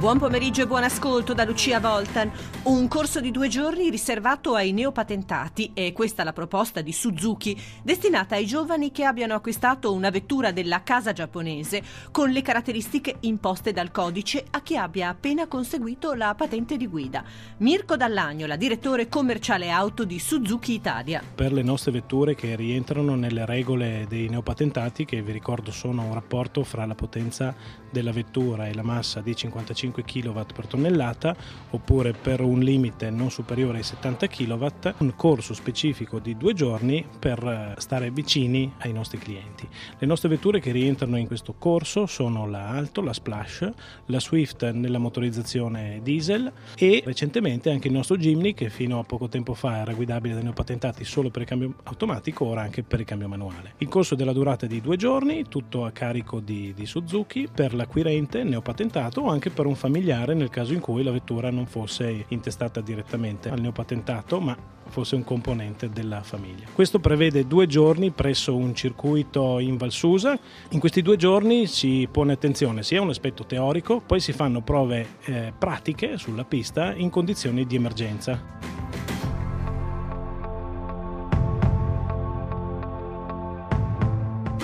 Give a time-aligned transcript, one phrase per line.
[0.00, 2.32] Buon pomeriggio e buon ascolto da Lucia Voltan.
[2.62, 8.34] Un corso di due giorni riservato ai neopatentati è questa la proposta di Suzuki, destinata
[8.34, 13.90] ai giovani che abbiano acquistato una vettura della casa giapponese con le caratteristiche imposte dal
[13.90, 17.22] codice a chi abbia appena conseguito la patente di guida.
[17.58, 21.22] Mirko Dall'Agnola, direttore commerciale auto di Suzuki Italia.
[21.34, 26.14] Per le nostre vetture che rientrano nelle regole dei neopatentati, che vi ricordo sono un
[26.14, 27.54] rapporto fra la potenza
[27.90, 31.36] della vettura e la massa di 55 25 kW per tonnellata
[31.70, 34.66] oppure per un limite non superiore ai 70 kW,
[34.98, 39.68] un corso specifico di due giorni per eh, stare vicini ai nostri clienti.
[39.98, 43.70] Le nostre vetture che rientrano in questo corso sono la Alto, la Splash,
[44.06, 49.28] la Swift nella motorizzazione diesel e recentemente anche il nostro Jimny che fino a poco
[49.28, 53.06] tempo fa era guidabile dai neopatentati solo per il cambio automatico, ora anche per il
[53.06, 53.74] cambio manuale.
[53.78, 57.74] Il corso è della durata di due giorni, tutto a carico di, di Suzuki per
[57.74, 62.26] l'acquirente neopatentato o anche per un familiare nel caso in cui la vettura non fosse
[62.28, 64.54] intestata direttamente al neopatentato ma
[64.90, 66.66] fosse un componente della famiglia.
[66.74, 70.38] Questo prevede due giorni presso un circuito in Valsusa.
[70.70, 74.60] In questi due giorni si pone attenzione sia a un aspetto teorico, poi si fanno
[74.60, 78.69] prove eh, pratiche sulla pista in condizioni di emergenza.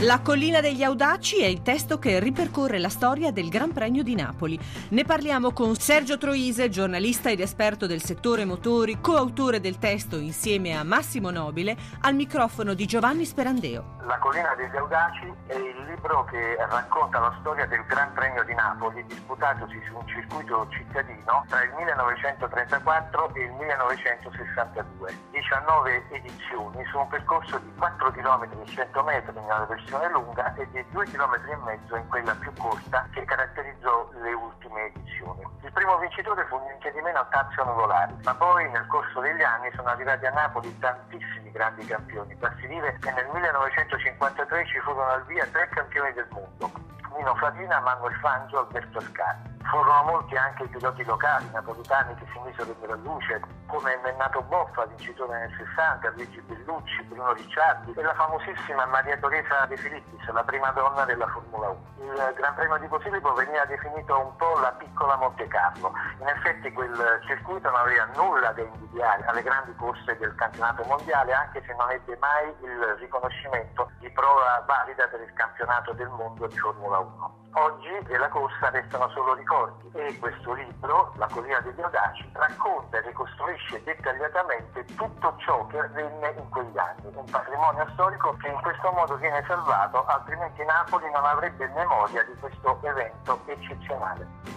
[0.00, 4.14] La collina degli audaci è il testo che ripercorre la storia del Gran Premio di
[4.14, 4.60] Napoli.
[4.90, 10.76] Ne parliamo con Sergio Troise, giornalista ed esperto del settore motori, coautore del testo insieme
[10.76, 13.94] a Massimo Nobile, al microfono di Giovanni Sperandeo.
[14.04, 18.52] La collina degli audaci è il libro che racconta la storia del Gran Premio di
[18.52, 25.14] Napoli disputatosi su un circuito cittadino tra il 1934 e il 1962.
[25.30, 30.52] 19 edizioni su un percorso di 4 km e 100 metri nella versione versione lunga
[30.56, 35.42] e di 2 km e in quella più corta che caratterizzò le ultime edizioni.
[35.62, 39.70] Il primo vincitore fu niente di meno Tazio Nuvolari, ma poi nel corso degli anni
[39.76, 42.34] sono arrivati a Napoli tantissimi grandi campioni.
[42.34, 46.70] Basti dire che nel 1953 ci furono al via tre campioni del mondo,
[47.16, 49.55] Nino Flatina, Manuel Fangio, Alberto Scarpi.
[49.76, 54.40] Furono molti anche i piloti locali napolitani che si misero in a luce, come Mennato
[54.40, 60.26] Boffa, vincitore nel 60, Luigi Bellucci, Bruno Ricciardi e la famosissima Maria Teresa De Filippis,
[60.32, 61.84] la prima donna della Formula 1.
[62.06, 65.92] Il Gran Premio di Posillipo veniva definito un po' la piccola Monte Carlo.
[66.20, 71.34] In effetti quel circuito non aveva nulla da invidiare alle grandi corse del campionato mondiale,
[71.34, 76.46] anche se non ebbe mai il riconoscimento di prova valida per il campionato del mondo
[76.46, 77.44] di Formula 1.
[77.58, 79.34] Oggi della corsa restano solo
[79.66, 85.78] ricordi e questo libro, La collina degli audaci, racconta e ricostruisce dettagliatamente tutto ciò che
[85.78, 91.10] avvenne in quegli anni, un patrimonio storico che in questo modo viene salvato, altrimenti Napoli
[91.10, 94.55] non avrebbe memoria di questo evento eccezionale.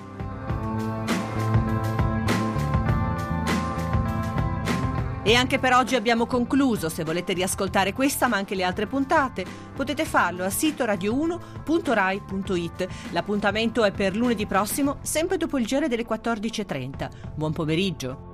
[5.29, 6.89] E anche per oggi abbiamo concluso.
[6.89, 9.45] Se volete riascoltare questa ma anche le altre puntate,
[9.75, 12.87] potete farlo a sito radio1.rai.it.
[13.11, 17.09] L'appuntamento è per lunedì prossimo, sempre dopo il giro delle 14.30.
[17.35, 18.28] Buon pomeriggio.